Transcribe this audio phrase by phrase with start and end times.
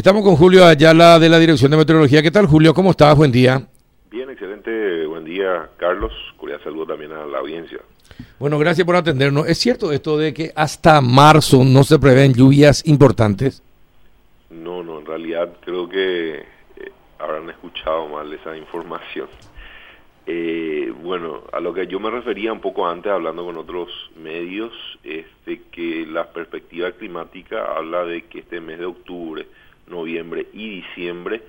[0.00, 2.22] Estamos con Julio Ayala de la Dirección de Meteorología.
[2.22, 2.72] ¿Qué tal, Julio?
[2.72, 3.14] ¿Cómo estás?
[3.14, 3.66] Buen día.
[4.10, 5.04] Bien, excelente.
[5.04, 6.10] Buen día, Carlos.
[6.38, 7.80] Cordial saludo también a la audiencia.
[8.38, 9.46] Bueno, gracias por atendernos.
[9.46, 13.62] ¿Es cierto esto de que hasta marzo no se prevén lluvias importantes?
[14.48, 16.44] No, no, en realidad creo que eh,
[17.18, 19.28] habrán escuchado mal esa información.
[20.24, 24.72] Eh, bueno, a lo que yo me refería un poco antes, hablando con otros medios,
[25.04, 29.46] es de que la perspectiva climática habla de que este mes de octubre
[29.90, 31.42] noviembre y diciembre,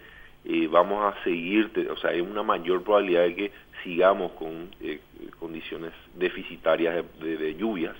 [0.43, 3.51] eh, vamos a seguir, o sea, hay una mayor probabilidad de que
[3.83, 4.99] sigamos con eh,
[5.39, 7.95] condiciones deficitarias de, lluvias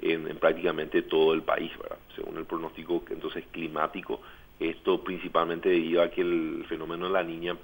[0.00, 1.98] en, prácticamente todo el país, ¿verdad?
[2.16, 4.20] Según el pronóstico entonces climático,
[4.58, 7.56] esto principalmente debido a que el fenómeno de la niña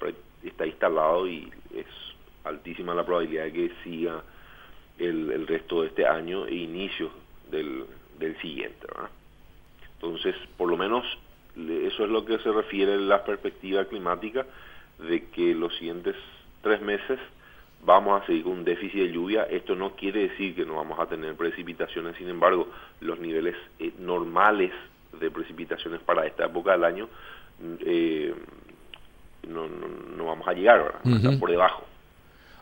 [0.43, 1.85] está instalado y es
[2.45, 4.23] altísima la probabilidad de que siga
[4.97, 7.11] el, el resto de este año e inicio
[7.51, 7.85] del,
[8.17, 9.09] del siguiente, ¿verdad?
[9.95, 11.05] Entonces, por lo menos
[11.87, 14.45] eso es lo que se refiere a la perspectiva climática
[14.99, 16.15] de que los siguientes
[16.61, 17.19] tres meses
[17.83, 19.43] vamos a seguir con un déficit de lluvia.
[19.43, 22.67] Esto no quiere decir que no vamos a tener precipitaciones, sin embargo,
[23.01, 24.71] los niveles eh, normales
[25.19, 27.09] de precipitaciones para esta época del año
[27.81, 28.33] eh,
[29.47, 29.67] no,
[30.17, 30.99] no, vamos a llegar,
[31.39, 31.83] por debajo.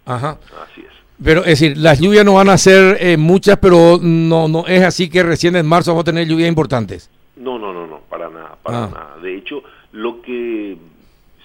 [0.05, 0.37] Ajá.
[0.63, 0.93] Así es.
[1.23, 4.83] Pero es decir, las lluvias no van a ser eh, muchas, pero no, no es
[4.83, 7.09] así que recién en marzo vamos a tener lluvias importantes.
[7.37, 8.89] No, no, no, no, para nada, para ah.
[8.91, 9.17] nada.
[9.17, 10.77] De hecho, lo que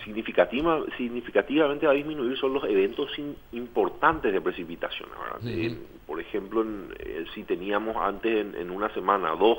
[0.04, 3.10] significativa, significativamente va a disminuir son los eventos
[3.52, 5.08] importantes de precipitación.
[5.44, 5.76] Eh,
[6.06, 6.64] por ejemplo,
[6.98, 9.58] eh, si teníamos antes en, una semana dos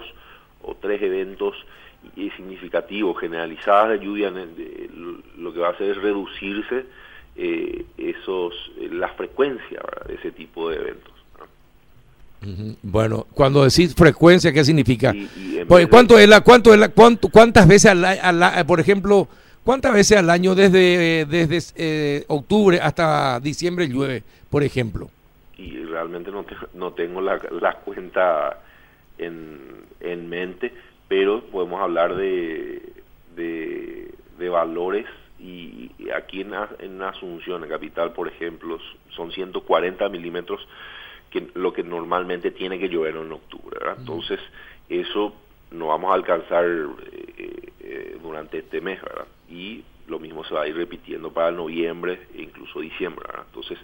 [0.62, 1.56] o tres eventos
[2.36, 4.32] significativos, generalizadas de lluvia,
[5.38, 6.86] lo que va a hacer es reducirse
[7.36, 11.14] eh, esos la frecuencia de ese tipo de eventos.
[12.82, 15.14] Bueno, cuando decís frecuencia, ¿qué significa?
[15.68, 19.28] Pues, ¿Cuánto es la, cuánto es la, cuánto, cuántas veces al, por ejemplo,
[19.64, 25.10] cuántas veces al año desde, desde eh, octubre hasta diciembre llueve, por ejemplo?
[25.58, 28.60] Y realmente no, no tengo la, la cuenta
[29.18, 30.74] en, en, mente,
[31.08, 32.82] pero podemos hablar de,
[33.36, 35.06] de, valores
[35.40, 38.78] y aquí en, en Asunción, en Capital, por ejemplo,
[39.16, 40.60] son 140 milímetros
[41.34, 43.80] que lo que normalmente tiene que llover en octubre.
[43.98, 44.40] Entonces,
[44.88, 45.34] eso
[45.72, 49.26] no vamos a alcanzar eh, eh, durante este mes, ¿verdad?
[49.50, 53.46] Y lo mismo se va a ir repitiendo para noviembre e incluso diciembre, ¿verdad?
[53.48, 53.80] Entonces,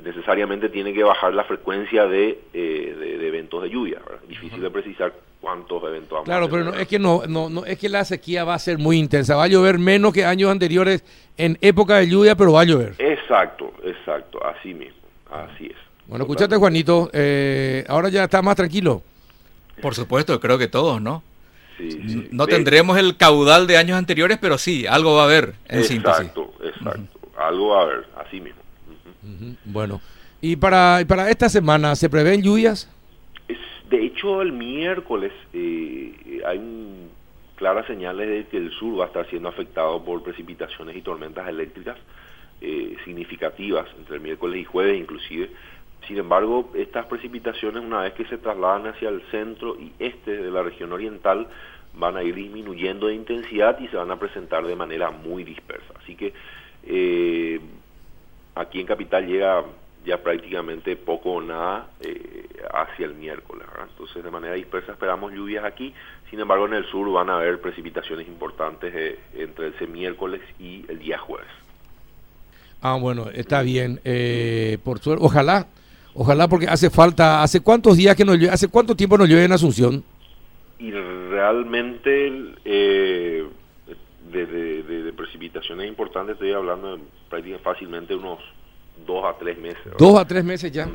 [0.00, 4.22] necesariamente tiene que bajar la frecuencia de, eh, de, eventos de lluvia, ¿verdad?
[4.28, 7.76] Difícil de precisar cuántos eventos vamos Claro, pero no, es que no, no, no, es
[7.76, 11.02] que la sequía va a ser muy intensa, va a llover menos que años anteriores
[11.36, 12.94] en época de lluvia, pero va a llover.
[12.98, 15.93] Exacto, exacto, así mismo, así es.
[16.06, 19.02] Bueno, escúchate, Juanito, eh, ahora ya está más tranquilo.
[19.80, 21.22] Por supuesto, creo que todos, ¿no?
[21.78, 25.80] Sí, No tendremos el caudal de años anteriores, pero sí, algo va a haber en
[25.80, 28.60] exacto, Exacto, algo va a haber, así mismo.
[29.64, 30.00] Bueno,
[30.40, 32.90] ¿y para, para esta semana se prevén lluvias?
[33.90, 36.60] de hecho, el miércoles eh, hay
[37.56, 41.48] claras señales de que el sur va a estar siendo afectado por precipitaciones y tormentas
[41.48, 41.96] eléctricas
[42.60, 45.50] eh, significativas entre el miércoles y jueves inclusive
[46.06, 50.50] sin embargo, estas precipitaciones, una vez que se trasladan hacia el centro y este de
[50.50, 51.48] la región oriental,
[51.96, 55.94] van a ir disminuyendo de intensidad y se van a presentar de manera muy dispersa.
[56.02, 56.32] Así que
[56.84, 57.60] eh,
[58.54, 59.64] aquí en Capital llega
[60.04, 63.66] ya prácticamente poco o nada eh, hacia el miércoles.
[63.88, 65.94] Entonces, de manera dispersa esperamos lluvias aquí.
[66.30, 70.84] Sin embargo, en el sur van a haber precipitaciones importantes eh, entre ese miércoles y
[70.88, 71.48] el día jueves.
[72.82, 74.00] Ah, bueno, está bien.
[74.84, 75.68] por suerte, ojalá
[76.14, 79.44] Ojalá porque hace falta, ¿hace cuántos días que nos llueve, hace cuánto tiempo nos llueve
[79.44, 80.04] en Asunción?
[80.78, 83.44] Y realmente eh,
[84.30, 88.38] de, precipitaciones importantes estoy hablando de prácticamente fácilmente unos
[89.06, 89.92] dos a tres meses.
[89.98, 90.88] Dos a tres meses ya.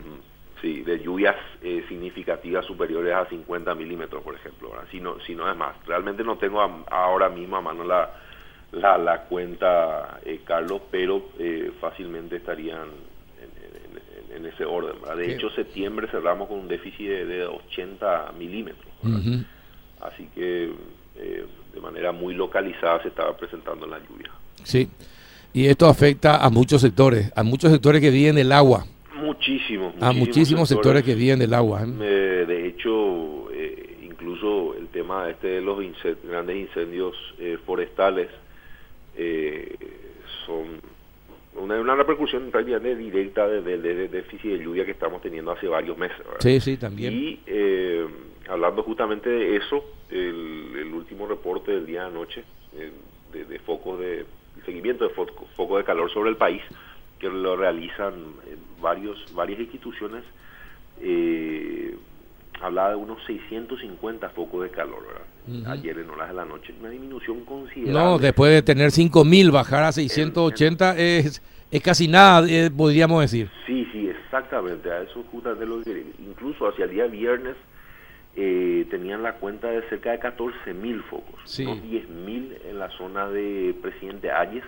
[0.61, 4.73] Sí, de lluvias eh, significativas superiores a 50 milímetros, por ejemplo.
[4.91, 5.75] Si no, si no es más.
[5.85, 8.09] Realmente no tengo ahora mismo a mano la,
[8.73, 12.89] la, la cuenta, eh, Carlos, pero eh, fácilmente estarían
[14.35, 14.95] en ese orden.
[15.17, 18.85] De hecho, septiembre cerramos con un déficit de, 80 milímetros.
[20.01, 20.71] Así que
[21.17, 24.31] eh, de manera muy localizada se estaba presentando la lluvia.
[24.63, 24.89] Sí,
[25.53, 28.85] y esto afecta a muchos sectores, a muchos sectores que viven del agua.
[29.15, 29.93] Muchísimos.
[29.99, 31.83] A muchísimos sectores, que viven del agua.
[31.83, 32.45] ¿eh?
[32.47, 35.79] de hecho, eh, incluso el tema este de los
[36.23, 37.15] grandes incendios
[37.65, 38.29] forestales
[40.45, 40.79] son
[41.55, 45.97] una, una repercusión realidad directa del de, déficit de lluvia que estamos teniendo hace varios
[45.97, 46.17] meses.
[46.39, 47.13] Sí, sí, también.
[47.13, 48.05] Y eh,
[48.47, 52.43] hablando justamente de eso, el, último reporte del día de anoche
[53.31, 54.25] de, focos de
[54.65, 56.61] seguimiento de focos de calor sobre el país
[57.19, 58.13] que lo realizan
[58.81, 60.23] varios varias instituciones
[61.01, 61.68] eh,
[62.61, 65.03] hablaba de unos 650 focos de calor
[65.67, 69.83] ayer en horas de la noche una disminución considerable no después de tener 5000 bajar
[69.83, 71.41] a 680 es
[71.71, 76.67] es casi nada eh, podríamos decir sí sí exactamente a eso justamente lo que incluso
[76.67, 77.55] hacia el día viernes
[78.35, 81.65] eh, tenían la cuenta de cerca de 14 mil focos, sí.
[81.65, 84.63] 10 mil en la zona de Presidente Ayes.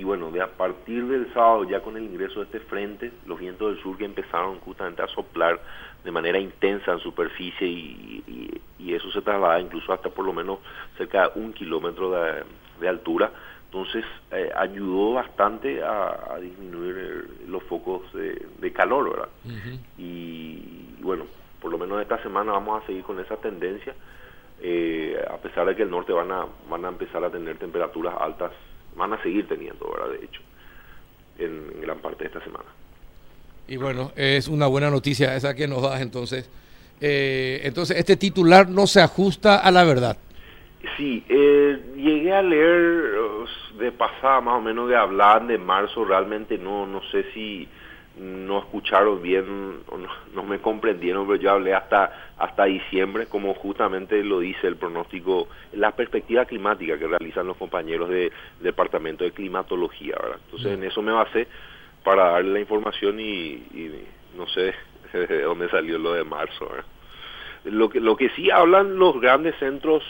[0.00, 3.38] Y bueno, de a partir del sábado, ya con el ingreso de este frente, los
[3.38, 5.60] vientos del sur que empezaron justamente a soplar
[6.02, 10.58] de manera intensa en superficie y, eso se traslada incluso hasta por lo menos
[10.98, 13.30] cerca de un kilómetro de, altura.
[13.66, 19.28] Entonces eh, ayudó bastante a, disminuir los focos de, calor, ¿verdad?
[19.98, 21.26] y bueno,
[21.60, 23.94] por lo menos esta semana vamos a seguir con esa tendencia,
[24.62, 28.14] eh, a pesar de que el norte van a, van a empezar a tener temperaturas
[28.18, 28.52] altas,
[28.96, 30.18] van a seguir teniendo, ¿verdad?
[30.18, 30.40] De hecho,
[31.38, 32.66] en, gran parte de esta semana.
[33.68, 36.50] Y bueno, es una buena noticia esa que nos das entonces.
[37.00, 40.16] Eh, entonces, este titular no se ajusta a la verdad.
[40.96, 43.20] Sí, eh, llegué a leer
[43.78, 47.66] de pasada más o menos de hablar de marzo, realmente no, no sé si
[48.18, 54.22] no escucharon bien o no, me comprendieron, pero yo hablé hasta hasta diciembre, como justamente
[54.24, 60.16] lo dice el pronóstico, la perspectiva climática que realizan los compañeros del Departamento de Climatología,
[60.20, 60.40] ¿verdad?
[60.46, 61.46] Entonces en eso me basé
[62.02, 63.62] para darle la información y,
[64.36, 64.74] no sé
[65.12, 66.68] de dónde salió lo de marzo,
[67.64, 70.02] Lo que, lo que sí hablan los grandes centros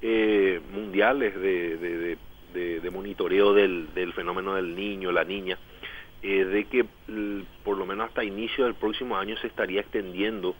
[0.00, 2.16] eh, mundiales de,
[2.52, 5.58] de, monitoreo del fenómeno del niño, la niña,
[6.26, 6.86] eh, de que
[7.64, 10.54] por lo menos hasta inicio del próximo año se estaría extendiendo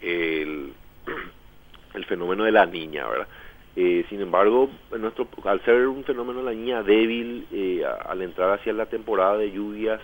[0.00, 0.72] el,
[1.94, 3.26] el fenómeno de la niña, ¿verdad?
[3.74, 8.52] Eh, sin embargo, nuestro, al ser un fenómeno de la niña débil, eh, al entrar
[8.52, 10.00] hacia la temporada de lluvias,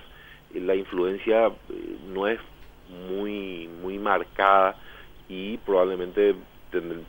[0.52, 1.52] la influencia
[2.12, 2.40] no es
[3.08, 4.74] muy, muy marcada
[5.28, 6.34] y probablemente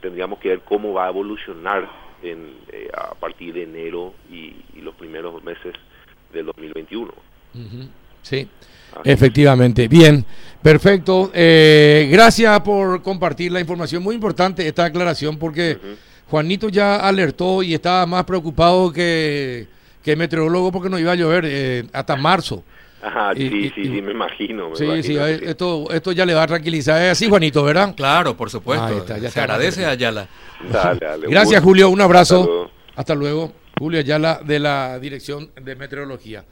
[0.02, 1.90] tendríamos que ver cómo va a evolucionar
[2.22, 2.54] en,
[2.96, 5.74] a partir de enero y, y los primeros meses
[6.32, 7.12] del 2021.
[8.22, 8.48] Sí,
[9.04, 9.88] efectivamente.
[9.88, 10.24] Bien,
[10.62, 11.32] perfecto.
[11.34, 14.04] Eh, gracias por compartir la información.
[14.04, 15.78] Muy importante esta aclaración porque
[16.30, 19.68] Juanito ya alertó y estaba más preocupado que,
[20.04, 22.64] que meteorólogo porque no iba a llover eh, hasta marzo.
[23.02, 24.76] Ajá, sí, sí, sí, me imagino.
[24.76, 27.00] sí, sí, esto, esto ya le va a tranquilizar.
[27.02, 27.94] Es así, Juanito, ¿verdad?
[27.96, 29.06] Claro, por supuesto.
[29.06, 30.28] se agradece a Ayala.
[31.30, 31.90] Gracias, Julio.
[31.90, 32.72] Un abrazo.
[32.96, 33.54] Hasta luego.
[33.78, 36.44] Julio Ayala de la Dirección de Meteorología.